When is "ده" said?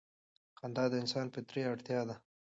2.09-2.15